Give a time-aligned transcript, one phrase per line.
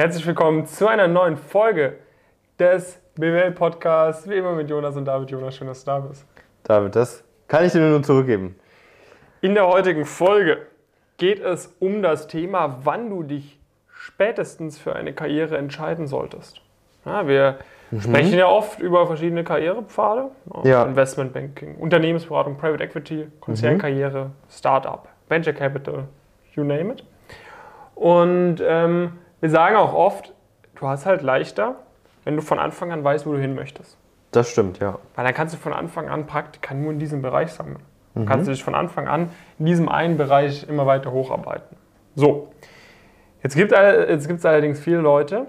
[0.00, 1.98] Herzlich willkommen zu einer neuen Folge
[2.58, 4.26] des BWL-Podcasts.
[4.30, 5.30] Wie immer mit Jonas und David.
[5.30, 6.24] Jonas, schön, dass du da bist.
[6.62, 8.58] David, das kann ich dir nur zurückgeben.
[9.42, 10.56] In der heutigen Folge
[11.18, 13.60] geht es um das Thema, wann du dich
[13.92, 16.62] spätestens für eine Karriere entscheiden solltest.
[17.04, 17.58] Ja, wir
[17.90, 18.00] mhm.
[18.00, 20.30] sprechen ja oft über verschiedene Karrierepfade.
[20.64, 20.84] Ja.
[20.84, 24.32] Investmentbanking, Unternehmensberatung, Private Equity, Konzernkarriere, mhm.
[24.50, 26.04] Startup, Venture Capital,
[26.54, 27.04] you name it.
[27.96, 30.32] Und ähm, wir sagen auch oft,
[30.76, 31.76] du hast halt leichter,
[32.24, 33.96] wenn du von Anfang an weißt, wo du hin möchtest.
[34.30, 34.98] Das stimmt, ja.
[35.16, 37.80] Weil dann kannst du von Anfang an Praktika nur in diesem Bereich sammeln.
[38.14, 38.26] Mhm.
[38.26, 41.76] Kannst du dich von Anfang an in diesem einen Bereich immer weiter hocharbeiten.
[42.14, 42.48] So,
[43.42, 45.46] jetzt gibt es allerdings viele Leute,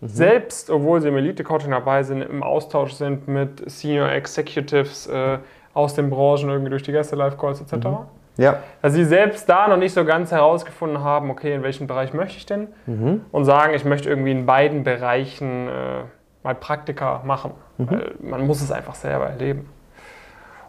[0.00, 0.08] mhm.
[0.08, 5.38] selbst obwohl sie im Elite-Coaching dabei sind, im Austausch sind mit Senior Executives äh,
[5.74, 7.96] aus den Branchen, irgendwie durch die Gäste-Live-Calls etc., mhm.
[8.36, 8.58] Ja.
[8.82, 12.36] Dass sie selbst da noch nicht so ganz herausgefunden haben, okay, in welchem Bereich möchte
[12.36, 12.68] ich denn?
[12.86, 13.22] Mhm.
[13.32, 16.02] Und sagen, ich möchte irgendwie in beiden Bereichen äh,
[16.42, 17.52] mal Praktika machen.
[17.78, 17.90] Mhm.
[17.90, 19.68] Weil man muss es einfach selber erleben.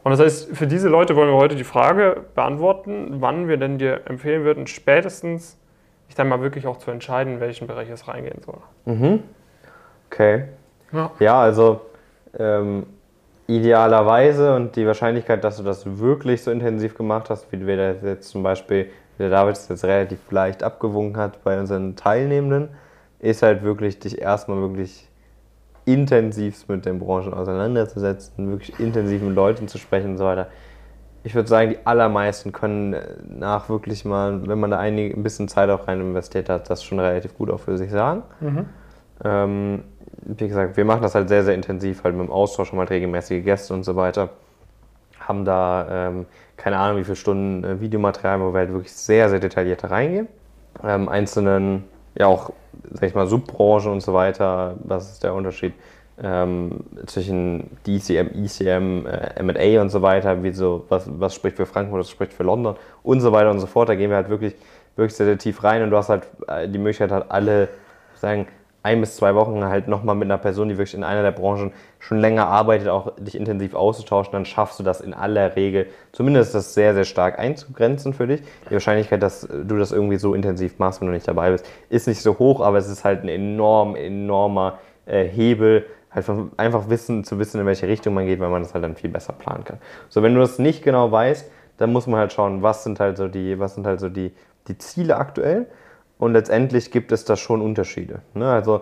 [0.03, 3.77] Und das heißt, für diese Leute wollen wir heute die Frage beantworten, wann wir denn
[3.77, 5.59] dir empfehlen würden, spätestens
[6.05, 8.59] sich dann mal wirklich auch zu entscheiden, in welchen Bereich es reingehen soll.
[8.85, 9.23] Mhm.
[10.09, 10.45] Okay.
[10.93, 11.81] Ja, ja also
[12.39, 12.85] ähm,
[13.47, 18.03] idealerweise und die Wahrscheinlichkeit, dass du das wirklich so intensiv gemacht hast, wie wir das
[18.03, 18.85] jetzt zum Beispiel,
[19.17, 22.69] wie der David es jetzt relativ leicht abgewogen hat bei unseren Teilnehmenden,
[23.19, 25.07] ist halt wirklich, dich erstmal wirklich
[25.85, 30.47] intensiv mit den Branchen auseinanderzusetzen, wirklich intensiv mit Leuten zu sprechen und so weiter.
[31.23, 32.95] Ich würde sagen, die allermeisten können
[33.27, 36.99] nach wirklich mal, wenn man da ein bisschen Zeit auch rein investiert hat, das schon
[36.99, 38.23] relativ gut auch für sich sagen.
[38.41, 38.65] Mhm.
[39.23, 39.83] Ähm,
[40.28, 42.89] wie gesagt, wir machen das halt sehr, sehr intensiv, halt mit dem Austausch und halt
[42.89, 44.30] regelmäßige Gäste und so weiter.
[45.20, 46.25] Haben da ähm,
[46.58, 50.28] keine Ahnung, wie viele Stunden äh, Videomaterial, wo wir halt wirklich sehr, sehr detailliert reingehen.
[50.83, 52.52] Ähm, einzelnen, ja auch,
[52.92, 54.75] sag ich mal, Subbranchen und so weiter.
[54.83, 55.73] Was ist der Unterschied
[56.22, 60.44] ähm, zwischen DCM, ECM, äh, MA und so weiter?
[60.44, 63.60] Wie so, was, was spricht für Frankfurt, was spricht für London und so weiter und
[63.60, 63.87] so fort.
[63.89, 64.55] Da gehen wir halt wirklich,
[64.95, 67.70] wirklich sehr, sehr tief rein und du hast halt äh, die Möglichkeit, halt alle,
[68.16, 68.48] sagen,
[68.87, 71.73] ein bis zwei Wochen halt nochmal mit einer Person, die wirklich in einer der Branchen
[71.99, 76.55] schon länger arbeitet, auch dich intensiv auszutauschen, dann schaffst du das in aller Regel, zumindest
[76.55, 78.42] das sehr, sehr stark einzugrenzen für dich.
[78.70, 82.08] Die Wahrscheinlichkeit, dass du das irgendwie so intensiv machst, wenn du nicht dabei bist, ist
[82.08, 86.89] nicht so hoch, aber es ist halt ein enorm, enormer äh, Hebel, halt von, einfach
[86.89, 89.33] wissen, zu wissen, in welche Richtung man geht, weil man das halt dann viel besser
[89.33, 89.80] planen kann.
[90.08, 93.17] So, wenn du das nicht genau weißt, dann muss man halt schauen, was sind halt
[93.17, 94.31] so die, was sind halt so die,
[94.69, 95.67] die Ziele aktuell
[96.20, 98.22] und letztendlich gibt es da schon Unterschiede.
[98.33, 98.50] Ne?
[98.50, 98.82] Also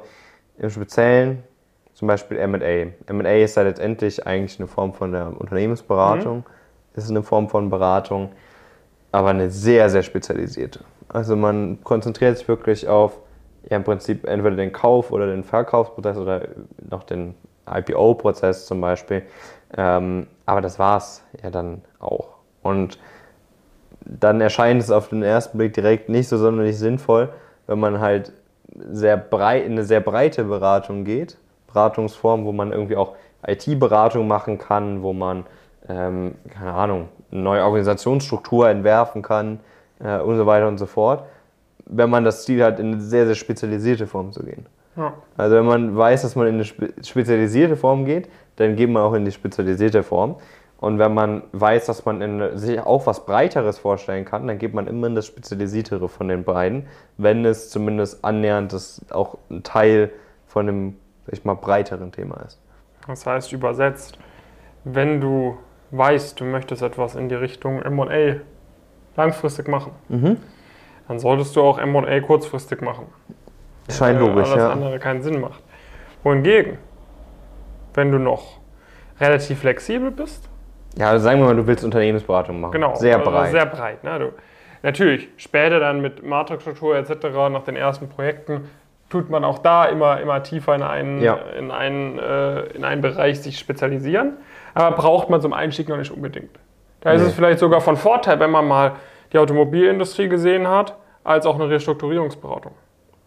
[0.58, 1.44] im Speziellen
[1.94, 3.14] zum Beispiel MA.
[3.14, 6.44] MA ist ja letztendlich eigentlich eine Form von der Unternehmensberatung, mhm.
[6.96, 8.32] ist eine Form von Beratung,
[9.12, 10.82] aber eine sehr, sehr spezialisierte.
[11.08, 13.20] Also man konzentriert sich wirklich auf
[13.70, 16.50] ja, im Prinzip entweder den Kauf oder den Verkaufsprozess oder
[16.90, 17.34] noch den
[17.66, 19.24] IPO-Prozess zum Beispiel.
[19.76, 22.36] Ähm, aber das war es ja dann auch.
[22.62, 23.00] Und
[24.06, 27.30] dann erscheint es auf den ersten Blick direkt nicht so sonderlich sinnvoll,
[27.68, 28.32] wenn man halt
[28.92, 31.38] sehr breit, in eine sehr breite Beratung geht.
[31.68, 35.46] Beratungsform, wo man irgendwie auch IT-Beratung machen kann, wo man,
[35.90, 39.60] ähm, keine Ahnung, eine neue Organisationsstruktur entwerfen kann
[40.00, 41.26] äh, und so weiter und so fort.
[41.86, 44.66] Wenn man das Ziel hat, in eine sehr, sehr spezialisierte Form zu gehen.
[44.96, 45.14] Ja.
[45.38, 49.14] Also wenn man weiß, dass man in eine spezialisierte Form geht, dann geht man auch
[49.14, 50.36] in die spezialisierte Form.
[50.78, 54.74] Und wenn man weiß, dass man in, sich auch was Breiteres vorstellen kann, dann geht
[54.74, 56.88] man immer in das Spezialisiertere von den beiden,
[57.18, 60.12] wenn es zumindest annähernd das auch ein Teil
[60.48, 62.60] von einem, sag ich mal, breiteren Thema ist.
[63.08, 64.18] Das heißt übersetzt,
[64.84, 65.58] wenn du
[65.92, 68.38] weißt, du möchtest etwas in die Richtung MA
[69.16, 70.38] langfristig machen, mhm.
[71.08, 73.08] dann solltest du auch MA kurzfristig machen.
[73.90, 74.72] Scheint logisch, alles ja.
[74.72, 75.62] andere keinen Sinn macht.
[76.24, 76.80] Wohingegen,
[77.94, 78.60] wenn du noch
[79.20, 80.50] relativ flexibel bist,
[80.98, 82.74] ja, also sagen wir mal, du willst Unternehmensberatung machen.
[82.74, 82.96] Genau.
[82.96, 83.52] Sehr also breit.
[83.52, 84.04] Sehr breit.
[84.04, 84.20] Ne?
[84.20, 84.32] Du,
[84.84, 88.70] natürlich, später dann mit Matrixstruktur etc., nach den ersten Projekten,
[89.10, 91.36] tut man auch da immer, immer tiefer in einen, ja.
[91.58, 94.38] in, einen, äh, in einen Bereich sich spezialisieren.
[94.74, 96.52] Aber braucht man zum Einstieg noch nicht unbedingt.
[97.02, 97.18] Da nee.
[97.18, 98.94] ist es vielleicht sogar von Vorteil, wenn man mal
[99.32, 102.74] die Automobilindustrie gesehen hat, als auch eine Restrukturierungsberatung.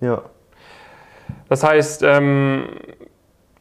[0.00, 0.22] Ja.
[1.48, 2.68] Das heißt, ähm,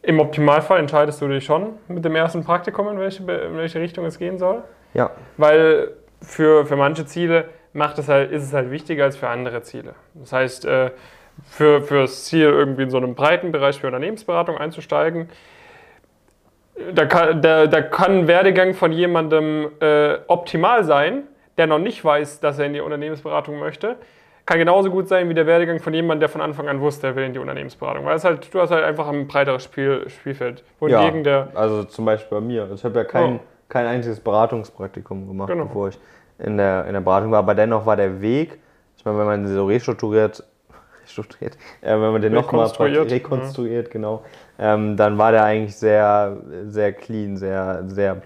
[0.08, 4.06] im Optimalfall entscheidest du dich schon mit dem ersten Praktikum, in welche, in welche Richtung
[4.06, 4.64] es gehen soll.
[4.94, 5.12] Ja.
[5.36, 9.64] Weil für, für manche Ziele macht es halt, ist es halt wichtiger als für andere
[9.64, 9.96] Ziele.
[10.14, 10.92] Das heißt, äh,
[11.46, 15.30] für, für das Ziel, irgendwie in so einem breiten Bereich für Unternehmensberatung einzusteigen,
[16.94, 21.24] da kann, da, da kann ein Werdegang von jemandem äh, optimal sein,
[21.58, 23.98] der noch nicht weiß, dass er in die Unternehmensberatung möchte,
[24.48, 27.16] kann genauso gut sein wie der Werdegang von jemandem, der von Anfang an wusste, er
[27.18, 28.06] will in die Unternehmensberatung.
[28.06, 30.64] Weil es halt, du hast halt einfach ein breiteres Spiel, Spielfeld.
[30.80, 31.48] Wohingegen ja, der.
[31.54, 32.70] Also zum Beispiel bei mir.
[32.74, 33.40] Ich habe ja kein, oh.
[33.68, 35.66] kein einziges Beratungspraktikum gemacht, genau.
[35.66, 36.00] bevor ich
[36.40, 37.40] in der, in der Beratung war.
[37.40, 38.58] Aber dennoch war der Weg,
[38.98, 40.42] ich meine, wenn man so restrukturiert,
[41.04, 43.92] restrukturiert äh, wenn man den nochmal rekonstruiert, ja.
[43.92, 44.24] genau,
[44.58, 48.22] ähm, dann war der eigentlich sehr, sehr clean, sehr, sehr,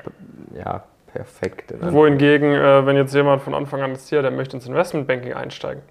[0.55, 1.73] ja, perfekt.
[1.81, 5.81] Wohingegen, äh, wenn jetzt jemand von Anfang an ist hier, der möchte ins Investmentbanking einsteigen,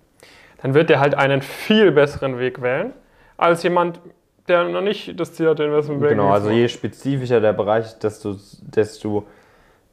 [0.63, 2.93] dann wird der halt einen viel besseren Weg wählen,
[3.37, 4.01] als jemand,
[4.49, 9.27] der noch nicht das Ziel hat, Investmentbanking Genau, also je spezifischer der Bereich, desto, desto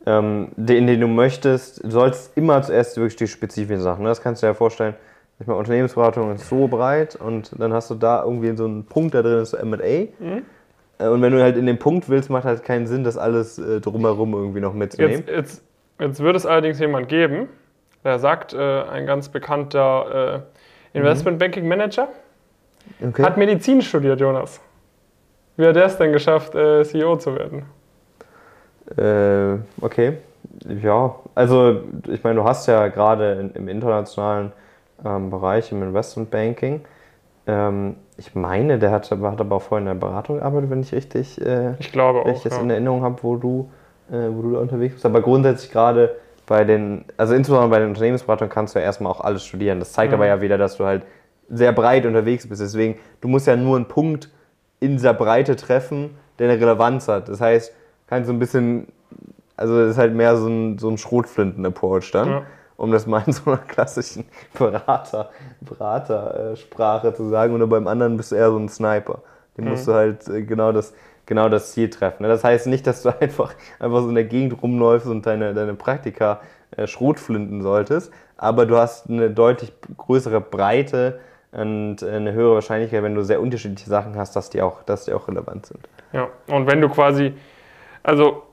[0.06, 4.04] ähm, in den du möchtest, du sollst immer zuerst wirklich die spezifischen Sachen.
[4.04, 4.10] Ne?
[4.10, 4.96] Das kannst du dir ja vorstellen.
[5.40, 9.14] Ich meine, Unternehmensberatung ist so breit und dann hast du da irgendwie so einen Punkt
[9.14, 9.76] da drin, ist so MA.
[9.76, 10.44] Mhm.
[10.98, 13.60] Äh, und wenn du halt in den Punkt willst, macht halt keinen Sinn, das alles
[13.60, 15.24] äh, drumherum irgendwie noch mitzunehmen.
[15.28, 15.64] Jetzt, jetzt,
[16.00, 17.50] jetzt wird es allerdings jemand geben,
[18.04, 20.44] der sagt, äh, ein ganz bekannter
[20.94, 22.08] äh, Investment Manager,
[23.06, 23.24] okay.
[23.24, 24.62] hat Medizin studiert, Jonas.
[25.58, 27.66] Wie hat er es denn geschafft, äh, CEO zu werden?
[28.96, 30.18] Äh, okay.
[30.82, 34.52] Ja, also ich meine, du hast ja gerade im internationalen
[35.04, 36.82] ähm, Bereich, im Investmentbanking,
[37.48, 40.92] ähm, ich meine, der hat, hat aber auch vorher in der Beratung gearbeitet, wenn ich
[40.92, 42.62] richtig, äh, ich glaube auch, ich das ja.
[42.62, 43.70] in Erinnerung habe, wo du,
[44.10, 45.06] äh, wo du da unterwegs bist.
[45.06, 46.16] Aber grundsätzlich gerade
[46.48, 49.80] bei den, also insbesondere bei den Unternehmensberatungen kannst du ja erstmal auch alles studieren.
[49.80, 50.16] Das zeigt mhm.
[50.16, 51.04] aber ja wieder, dass du halt
[51.50, 52.62] sehr breit unterwegs bist.
[52.62, 54.30] Deswegen, du musst ja nur einen Punkt
[54.80, 57.30] in dieser Breite treffen, der eine Relevanz hat.
[57.30, 57.74] Das heißt,
[58.08, 58.88] kannst du ein bisschen,
[59.56, 62.30] also das ist halt mehr so ein, so ein Schrotflinten-Approach dann.
[62.30, 62.44] Ja
[62.78, 64.26] um das mal in so einer klassischen
[64.58, 67.54] Berater, Beratersprache zu sagen.
[67.56, 69.22] Oder beim anderen bist du eher so ein Sniper.
[69.58, 69.72] Den mhm.
[69.72, 70.94] musst du halt äh, genau das,
[71.28, 72.24] genau das Ziel treffen.
[72.24, 72.30] Ne?
[72.30, 75.76] Das heißt nicht, dass du einfach, einfach so in der Gegend rumläufst und deine, deine
[75.76, 76.42] Praktika
[76.76, 81.20] äh, Schrotflinten solltest, aber du hast eine deutlich größere Breite
[81.52, 85.14] und eine höhere Wahrscheinlichkeit, wenn du sehr unterschiedliche Sachen hast, dass die auch, dass die
[85.14, 85.88] auch relevant sind.
[86.14, 87.34] Ja, und wenn du quasi,
[88.04, 88.44] also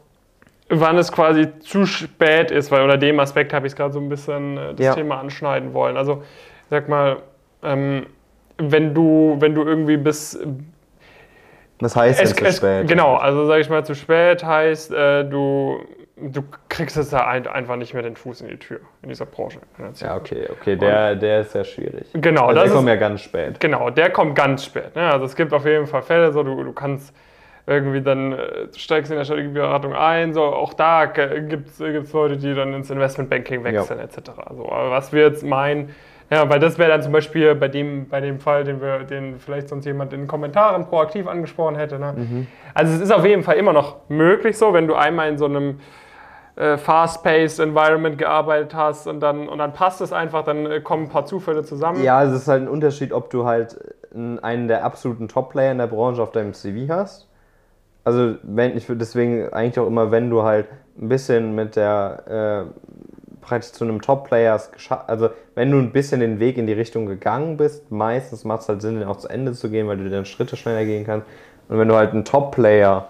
[0.69, 4.00] wann es quasi zu spät ist, weil unter dem Aspekt habe ich es gerade so
[4.00, 4.94] ein bisschen äh, das ja.
[4.94, 5.97] Thema anschneiden wollen.
[5.97, 6.23] Also
[6.70, 7.19] sag mal,
[7.62, 8.06] ähm,
[8.59, 10.38] wenn du, wenn du irgendwie bis
[11.81, 12.88] was heißt es, zu spät?
[12.88, 15.81] Genau, also sage ich mal, zu spät heißt, äh, du,
[16.17, 19.26] du kriegst es da ein, einfach nicht mehr den Fuß in die Tür in dieser
[19.26, 19.59] Branche.
[19.97, 22.06] Ja, okay, okay, der, der ist sehr schwierig.
[22.15, 23.61] Genau, also der kommt ja ganz spät.
[23.61, 24.94] Genau, der kommt ganz spät.
[24.94, 25.11] Ne?
[25.11, 27.15] Also es gibt auf jeden Fall Fälle, so du, du kannst
[27.67, 32.55] irgendwie dann äh, steigst in der Strategieberatung ein, so auch da gibt es Leute, die
[32.55, 34.05] dann ins Investmentbanking wechseln ja.
[34.05, 34.31] etc.
[34.44, 35.94] Also, was wir jetzt meinen,
[36.35, 39.39] ja, weil das wäre dann zum Beispiel bei dem, bei dem Fall, den wir, den
[39.39, 41.99] vielleicht sonst jemand in den Kommentaren proaktiv angesprochen hätte.
[41.99, 42.15] Ne?
[42.17, 42.47] Mhm.
[42.75, 45.45] Also es ist auf jeden Fall immer noch möglich so, wenn du einmal in so
[45.45, 45.81] einem
[46.57, 51.05] äh, fast-paced Environment gearbeitet hast und dann, und dann passt es einfach, dann äh, kommen
[51.05, 52.03] ein paar Zufälle zusammen.
[52.03, 53.79] Ja, es ist halt ein Unterschied, ob du halt
[54.15, 57.29] einen der absoluten Top-Player in der Branche auf deinem CV hast
[58.05, 60.69] also wenn ich deswegen eigentlich auch immer, wenn du halt
[61.01, 62.94] ein bisschen mit der äh,
[63.44, 64.61] praktisch zu einem Top-Player
[65.06, 68.69] also wenn du ein bisschen den Weg in die Richtung gegangen bist, meistens macht es
[68.69, 71.26] halt Sinn, den auch zu Ende zu gehen, weil du dann Schritte schneller gehen kannst.
[71.69, 73.08] Und wenn du halt einen Top-Player,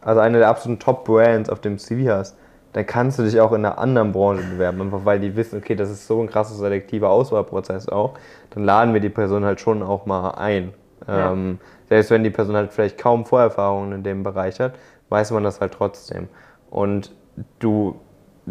[0.00, 2.36] also eine der absoluten Top-Brands auf dem CV hast,
[2.72, 5.74] dann kannst du dich auch in einer anderen Branche bewerben, einfach weil die wissen, okay,
[5.74, 8.14] das ist so ein krasser selektiver Auswahlprozess auch,
[8.50, 10.74] dann laden wir die Person halt schon auch mal ein.
[11.06, 11.32] Ja.
[11.32, 14.74] Ähm, selbst wenn die Person halt vielleicht kaum Vorerfahrungen in dem Bereich hat,
[15.08, 16.28] weiß man das halt trotzdem.
[16.70, 17.12] Und
[17.58, 17.98] du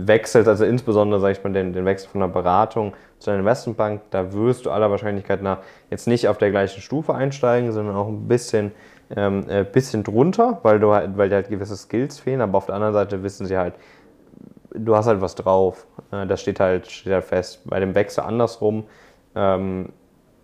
[0.05, 4.01] wechselst, also insbesondere, sage ich mal, den, den Wechsel von einer Beratung zu einer Investmentbank,
[4.11, 8.07] da wirst du aller Wahrscheinlichkeit nach jetzt nicht auf der gleichen Stufe einsteigen, sondern auch
[8.07, 8.71] ein bisschen,
[9.15, 12.67] ähm, äh, bisschen drunter, weil, du halt, weil dir halt gewisse Skills fehlen, aber auf
[12.67, 13.73] der anderen Seite wissen sie halt,
[14.73, 15.87] du hast halt was drauf.
[16.11, 17.61] Äh, das steht halt, steht halt fest.
[17.65, 18.85] Bei dem Wechsel andersrum
[19.35, 19.89] ähm,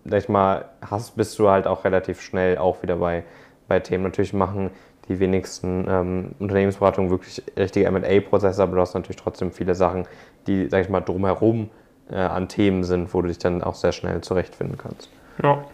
[0.04, 3.24] sag ich mal, hast, bist du halt auch relativ schnell auch wieder bei,
[3.68, 4.04] bei Themen.
[4.04, 4.70] Natürlich machen
[5.08, 10.06] die wenigsten ähm, Unternehmensberatungen wirklich richtige MA-Prozesse, aber du hast natürlich trotzdem viele Sachen,
[10.46, 11.70] die, sag ich mal, drumherum
[12.10, 15.10] äh, an Themen sind, wo du dich dann auch sehr schnell zurechtfinden kannst.
[15.42, 15.64] Ja.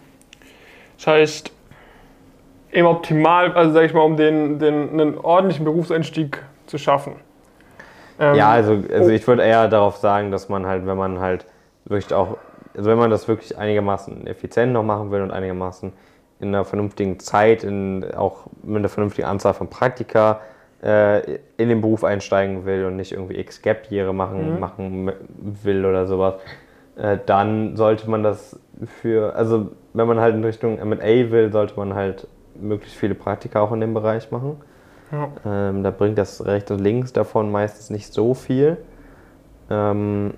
[0.96, 1.52] Das heißt,
[2.72, 7.14] im Optimal, also sag ich mal, um den, den, einen ordentlichen Berufseinstieg zu schaffen.
[8.18, 9.12] Ähm, ja, also, also oh.
[9.12, 11.46] ich würde eher darauf sagen, dass man halt, wenn man halt
[11.84, 12.36] wirklich auch
[12.76, 15.92] also wenn man das wirklich einigermaßen effizient noch machen will und einigermaßen
[16.40, 20.40] in einer vernünftigen Zeit, in, auch mit einer vernünftigen Anzahl von Praktika
[20.82, 24.60] äh, in den Beruf einsteigen will und nicht irgendwie X-Gap-Jahre machen, mhm.
[24.60, 25.12] machen
[25.62, 26.34] will oder sowas,
[26.96, 28.58] äh, dann sollte man das
[29.00, 33.60] für, also wenn man halt in Richtung M&A will, sollte man halt möglichst viele Praktika
[33.60, 34.56] auch in dem Bereich machen.
[35.12, 35.28] Ja.
[35.44, 38.76] Ähm, da bringt das rechts und links davon meistens nicht so viel.
[39.68, 40.34] Ähm,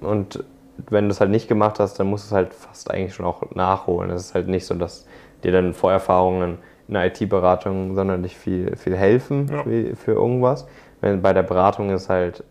[0.00, 0.44] und
[0.90, 3.26] wenn du es halt nicht gemacht hast, dann musst du es halt fast eigentlich schon
[3.26, 4.10] auch nachholen.
[4.10, 5.06] Es ist halt nicht so, dass
[5.42, 6.58] dir dann Vorerfahrungen
[6.88, 9.62] in der IT-Beratung sonderlich viel, viel helfen ja.
[9.62, 10.66] für, für, irgendwas.
[11.00, 12.44] Wenn, bei der Beratung ist halt,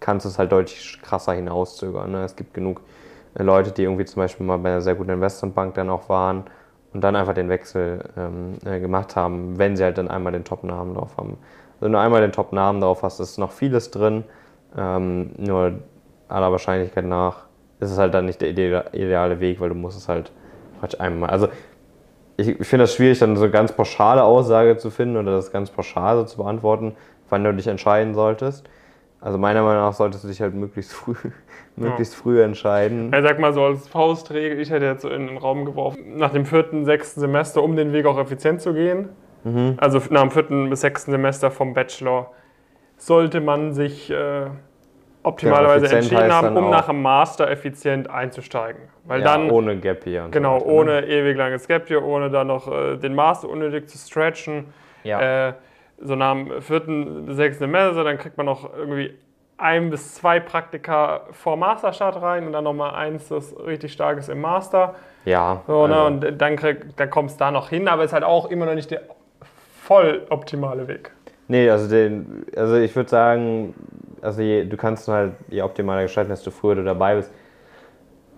[0.00, 2.10] kannst du es halt deutlich krasser hinauszögern.
[2.10, 2.24] Ne?
[2.24, 2.82] Es gibt genug
[3.34, 6.44] äh, Leute, die irgendwie zum Beispiel mal bei einer sehr guten Investmentbank dann auch waren
[6.92, 10.44] und dann einfach den Wechsel ähm, äh, gemacht haben, wenn sie halt dann einmal den
[10.44, 11.38] Top-Namen drauf haben.
[11.74, 14.24] Also wenn du einmal den Top-Namen drauf hast, ist noch vieles drin,
[14.76, 15.80] ähm, nur
[16.28, 17.49] aller Wahrscheinlichkeit nach
[17.80, 20.30] ist es halt dann nicht der ideale Weg, weil du musst es halt
[20.98, 21.30] einmal.
[21.30, 21.48] Also
[22.36, 25.70] ich, finde das schwierig, dann so eine ganz pauschale Aussage zu finden oder das ganz
[25.70, 26.94] pauschal so zu beantworten,
[27.28, 28.68] wann du dich entscheiden solltest.
[29.20, 31.14] Also meiner Meinung nach solltest du dich halt möglichst früh,
[31.76, 32.22] möglichst ja.
[32.22, 33.12] früh entscheiden.
[33.14, 36.32] Ich sag mal so als Faustregel, ich hätte jetzt so in den Raum geworfen, nach
[36.32, 39.10] dem vierten, sechsten Semester, um den Weg auch effizient zu gehen,
[39.44, 39.74] mhm.
[39.76, 42.30] also nach dem vierten bis sechsten Semester vom Bachelor,
[42.96, 44.46] sollte man sich äh,
[45.22, 48.82] optimalerweise ja, entschieden haben, um nach dem Master effizient einzusteigen.
[49.04, 50.28] Weil ja, dann, ohne Gap Year.
[50.30, 51.06] Genau, so ohne ne?
[51.06, 54.66] ewig langes Gap Year, ohne dann noch äh, den Master unnötig zu stretchen.
[55.04, 55.48] Ja.
[55.48, 55.52] Äh,
[56.02, 59.14] so nach dem vierten, sechsten Semester, dann kriegt man noch irgendwie
[59.58, 64.30] ein bis zwei Praktika vor Masterstart rein und dann nochmal eins, das richtig stark ist
[64.30, 64.94] im Master.
[65.26, 65.62] Ja.
[65.66, 66.06] So, ne, also.
[66.06, 66.56] Und dann,
[66.96, 69.02] dann kommt es da noch hin, aber es ist halt auch immer noch nicht der
[69.82, 71.10] voll optimale Weg.
[71.48, 73.74] Nee, also, den, also ich würde sagen,
[74.22, 77.30] also je, du kannst halt je optimaler gestalten, desto früher du dabei bist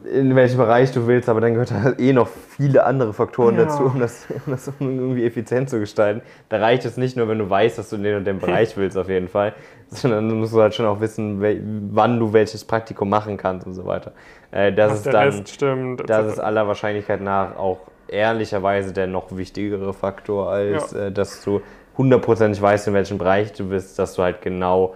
[0.05, 3.65] in welchem Bereich du willst, aber dann gehört da eh noch viele andere Faktoren ja.
[3.65, 6.23] dazu, um das, um das irgendwie effizient zu gestalten.
[6.49, 8.77] Da reicht es nicht nur, wenn du weißt, dass du in den und den Bereich
[8.77, 9.55] willst, auf jeden Fall,
[9.89, 11.41] sondern du musst halt schon auch wissen,
[11.93, 14.13] wann du welches Praktikum machen kannst und so weiter.
[14.51, 19.93] Äh, das ist dann, stimmt, das ist aller Wahrscheinlichkeit nach auch ehrlicherweise der noch wichtigere
[19.93, 21.07] Faktor, als ja.
[21.07, 21.63] äh, dass du
[21.97, 24.95] hundertprozentig weißt, in welchem Bereich du bist, dass du halt genau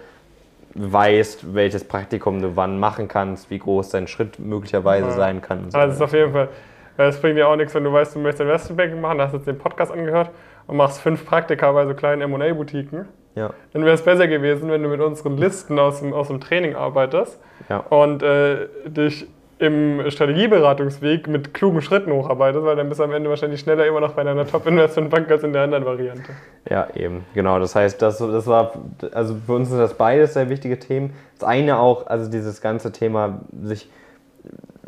[0.76, 5.12] weißt, welches Praktikum du wann machen kannst, wie groß dein Schritt möglicherweise ja.
[5.12, 5.70] sein kann.
[5.70, 5.78] So.
[5.78, 6.48] Also ist auf jeden Fall,
[6.96, 9.58] es bringt dir auch nichts, wenn du weißt, du möchtest Investmentbanking machen, hast jetzt den
[9.58, 10.30] Podcast angehört
[10.66, 13.06] und machst fünf Praktika bei so kleinen M&A-Boutiquen.
[13.34, 13.50] Ja.
[13.72, 16.74] Dann wäre es besser gewesen, wenn du mit unseren Listen aus dem, aus dem Training
[16.74, 17.78] arbeitest ja.
[17.78, 19.26] und äh, dich
[19.58, 24.00] im Strategieberatungsweg mit klugen Schritten hocharbeitest, weil dann bist du am Ende wahrscheinlich schneller immer
[24.00, 26.30] noch bei deiner Top-Investment-Bank als in der anderen Variante.
[26.68, 27.58] Ja, eben, genau.
[27.58, 28.72] Das heißt, das, das war,
[29.12, 31.14] also für uns sind das beides sehr wichtige Themen.
[31.38, 33.88] Das eine auch, also dieses ganze Thema, sich,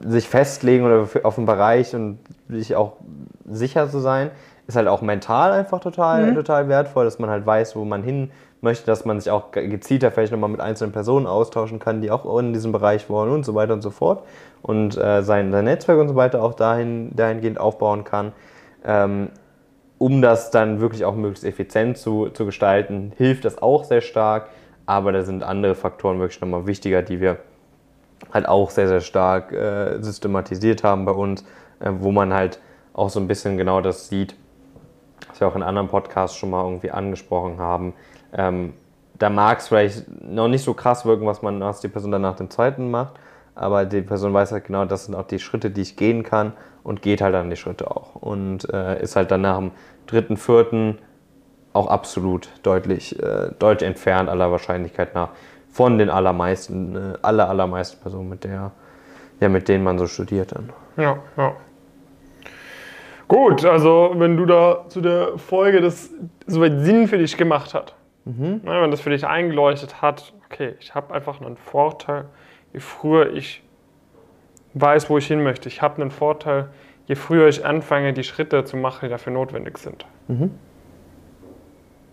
[0.05, 2.97] sich festlegen oder auf einen Bereich und sich auch
[3.47, 4.31] sicher zu sein,
[4.67, 6.35] ist halt auch mental einfach total, mhm.
[6.35, 8.31] total wertvoll, dass man halt weiß, wo man hin
[8.61, 12.39] möchte, dass man sich auch gezielter vielleicht nochmal mit einzelnen Personen austauschen kann, die auch
[12.39, 14.25] in diesem Bereich wollen und so weiter und so fort.
[14.63, 18.33] Und äh, sein, sein Netzwerk und so weiter auch dahin, dahingehend aufbauen kann.
[18.85, 19.31] Ähm,
[19.99, 24.49] um das dann wirklich auch möglichst effizient zu, zu gestalten, hilft das auch sehr stark.
[24.87, 27.39] Aber da sind andere Faktoren wirklich nochmal wichtiger, die wir
[28.33, 31.45] halt auch sehr, sehr stark äh, systematisiert haben bei uns,
[31.81, 32.61] äh, wo man halt
[32.93, 34.35] auch so ein bisschen genau das sieht,
[35.29, 37.93] was wir auch in anderen Podcasts schon mal irgendwie angesprochen haben.
[38.33, 38.75] Ähm,
[39.19, 42.23] da mag es vielleicht noch nicht so krass wirken, was man was die Person dann
[42.23, 43.15] nach dem zweiten macht,
[43.55, 46.53] aber die Person weiß halt genau, das sind auch die Schritte, die ich gehen kann
[46.85, 49.73] und geht halt dann die Schritte auch und äh, ist halt dann nach dem
[50.07, 50.99] dritten, vierten
[51.73, 55.31] auch absolut deutlich, äh, deutlich entfernt aller Wahrscheinlichkeit nach
[55.71, 58.73] von den allermeisten, äh, aller, allermeisten Personen, mit der,
[59.41, 60.71] ja, mit denen man so studiert dann.
[60.97, 61.53] Ja, ja.
[63.29, 66.11] Gut, also wenn du da zu der Folge das
[66.47, 67.95] soweit Sinn für dich gemacht hat,
[68.29, 68.61] Mhm.
[68.65, 72.27] Ja, wenn das für dich eingeleuchtet hat, okay, ich habe einfach einen Vorteil,
[72.75, 73.63] je früher ich
[74.75, 75.69] weiß, wo ich hin möchte.
[75.69, 76.69] Ich habe einen Vorteil,
[77.07, 80.05] je früher ich anfange, die Schritte zu machen, die dafür notwendig sind.
[80.29, 80.51] Mhm.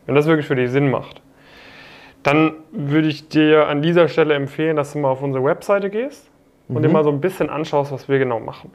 [0.06, 1.22] Wenn das wirklich für dich Sinn macht,
[2.24, 6.32] dann würde ich dir an dieser Stelle empfehlen, dass du mal auf unsere Webseite gehst
[6.70, 6.82] und mhm.
[6.84, 8.72] dir mal so ein bisschen anschaust, was wir genau machen.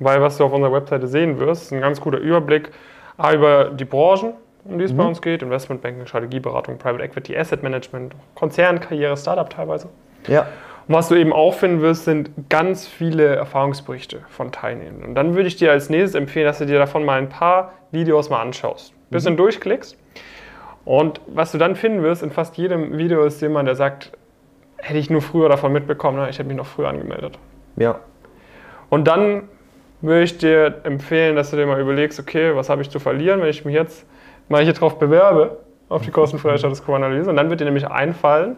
[0.00, 2.70] Weil was du auf unserer Webseite sehen wirst, ist ein ganz guter Überblick
[3.18, 4.32] über die Branchen,
[4.68, 4.98] um die es mhm.
[4.98, 5.42] bei uns geht.
[5.42, 9.88] Investmentbanking, Strategieberatung, Private Equity, Asset Management, Konzernkarriere, Startup teilweise.
[10.26, 10.46] Ja.
[10.86, 15.02] Und was du eben auch finden wirst, sind ganz viele Erfahrungsberichte von Teilnehmern.
[15.04, 17.72] Und dann würde ich dir als nächstes empfehlen, dass du dir davon mal ein paar
[17.90, 18.92] Videos mal anschaust.
[18.92, 19.38] Ein bisschen mhm.
[19.38, 19.98] durchklickst.
[20.84, 24.12] Und was du dann finden wirst, in fast jedem Video ist jemand, der sagt,
[24.78, 26.30] hätte ich nur früher davon mitbekommen, ne?
[26.30, 27.38] ich hätte mich noch früher angemeldet.
[27.76, 28.00] Ja.
[28.88, 29.48] Und dann
[30.00, 33.40] würde ich dir empfehlen, dass du dir mal überlegst, okay, was habe ich zu verlieren,
[33.40, 34.06] wenn ich mich jetzt
[34.48, 37.30] mal hier drauf bewerbe, auf die kostenfreie Status Quo-Analyse.
[37.30, 38.56] Und dann wird dir nämlich einfallen,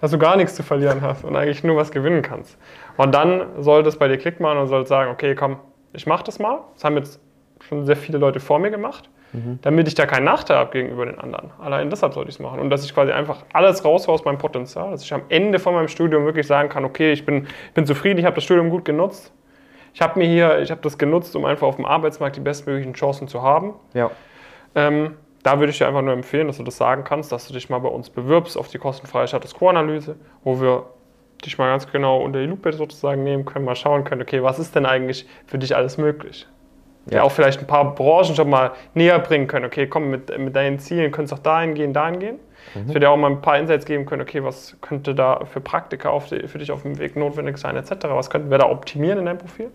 [0.00, 2.58] dass du gar nichts zu verlieren hast und eigentlich nur was gewinnen kannst.
[2.96, 5.58] Und dann sollte es bei dir Klick machen und solltest sagen, okay, komm,
[5.92, 6.60] ich mach das mal.
[6.74, 7.20] Das haben jetzt
[7.60, 9.58] schon sehr viele Leute vor mir gemacht, mhm.
[9.62, 11.50] damit ich da keinen Nachteil habe gegenüber den anderen.
[11.58, 12.60] Allein deshalb sollte ich es machen.
[12.60, 15.74] Und dass ich quasi einfach alles raushaue aus meinem Potenzial, dass ich am Ende von
[15.74, 18.84] meinem Studium wirklich sagen kann, okay, ich bin, bin zufrieden, ich habe das Studium gut
[18.84, 19.32] genutzt.
[19.94, 22.92] Ich habe mir hier, ich habe das genutzt, um einfach auf dem Arbeitsmarkt die bestmöglichen
[22.92, 23.72] Chancen zu haben.
[23.94, 24.10] Ja.
[24.76, 27.54] Ähm, da würde ich dir einfach nur empfehlen, dass du das sagen kannst, dass du
[27.54, 30.86] dich mal bei uns bewirbst auf die kostenfreie Status Quo-Analyse, wo wir
[31.44, 34.58] dich mal ganz genau unter die Lupe sozusagen nehmen können, mal schauen können, okay, was
[34.58, 36.46] ist denn eigentlich für dich alles möglich?
[37.08, 37.22] Ja.
[37.22, 39.64] auch vielleicht ein paar Branchen schon mal näher bringen können.
[39.64, 42.40] Okay, komm, mit, mit deinen Zielen könntest du auch dahin gehen, dahin gehen.
[42.74, 42.80] Mhm.
[42.82, 45.60] Ich würde dir auch mal ein paar Insights geben können, okay, was könnte da für
[45.60, 47.92] Praktika die, für dich auf dem Weg notwendig sein, etc.
[48.08, 49.70] Was könnten wir da optimieren in deinem Profil?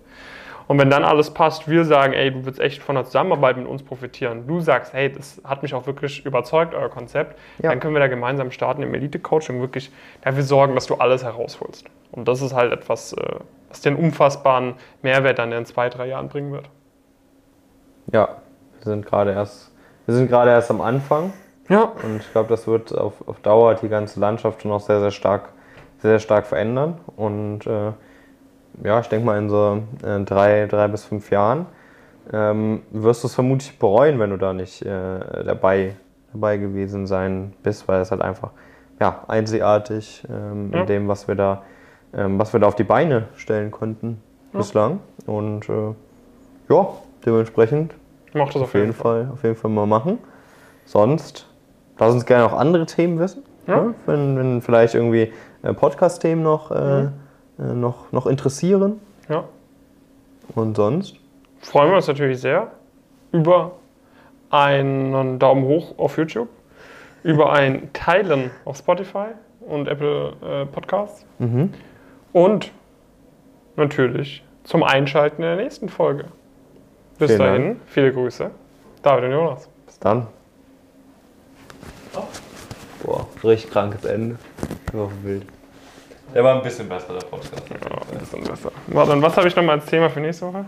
[0.67, 3.67] Und wenn dann alles passt, wir sagen, ey, du willst echt von der Zusammenarbeit mit
[3.67, 7.69] uns profitieren, du sagst, hey, das hat mich auch wirklich überzeugt, euer Konzept, ja.
[7.69, 9.91] dann können wir da gemeinsam starten im Elite-Coaching, wirklich
[10.21, 11.85] dafür sorgen, dass du alles herausholst.
[12.11, 13.35] Und das ist halt etwas, äh,
[13.69, 16.69] was einen unfassbaren Mehrwert dann in zwei, drei Jahren bringen wird.
[18.11, 18.37] Ja,
[18.79, 19.71] wir sind gerade erst,
[20.05, 21.33] wir sind gerade erst am Anfang.
[21.69, 21.91] Ja.
[22.03, 25.11] Und ich glaube, das wird auf, auf Dauer die ganze Landschaft schon auch sehr, sehr
[25.11, 25.49] stark,
[25.99, 26.99] sehr, sehr stark verändern.
[27.15, 27.91] Und äh,
[28.83, 31.65] ja, ich denke mal in so äh, drei, drei bis fünf Jahren
[32.31, 35.95] ähm, wirst du es vermutlich bereuen, wenn du da nicht äh, dabei,
[36.33, 38.51] dabei gewesen sein bist, weil es halt einfach
[38.99, 40.81] ja, einzigartig ähm, ja.
[40.81, 41.63] in dem, was wir da,
[42.13, 44.21] ähm, was wir da auf die Beine stellen konnten
[44.53, 44.59] ja.
[44.59, 44.99] bislang.
[45.25, 45.93] Und äh,
[46.69, 46.87] ja,
[47.25, 47.95] dementsprechend
[48.33, 49.25] Mach das auf, jeden Fall.
[49.25, 49.33] Fall.
[49.33, 50.19] Auf jeden Fall mal machen.
[50.85, 51.47] Sonst
[51.97, 53.43] lass uns gerne auch andere Themen wissen.
[53.67, 53.81] Ja.
[53.81, 53.93] Ne?
[54.05, 57.13] Wenn, wenn vielleicht irgendwie äh, Podcast-Themen noch äh, mhm
[57.57, 58.99] noch, noch interessieren.
[59.29, 59.45] Ja.
[60.55, 61.15] Und sonst?
[61.61, 62.71] Freuen wir uns natürlich sehr
[63.31, 63.73] über
[64.49, 66.49] einen Daumen hoch auf YouTube,
[67.23, 69.27] über ein Teilen auf Spotify
[69.61, 71.73] und Apple äh, Podcasts mhm.
[72.33, 72.71] und
[73.75, 76.25] natürlich zum Einschalten in der nächsten Folge.
[77.17, 77.77] Bis Vielen dahin, Dank.
[77.85, 78.51] viele Grüße.
[79.03, 79.69] David und Jonas.
[79.85, 80.27] Bis dann.
[82.15, 82.23] Oh.
[83.03, 84.37] Boah, richtig krankes Ende.
[84.93, 85.45] Oh, wild.
[86.33, 87.63] Der war ein bisschen besser, der Podcast.
[87.69, 87.75] Ja,
[88.11, 88.71] ein bisschen besser.
[88.87, 90.65] Warte, und was habe ich nochmal als Thema für nächste Woche?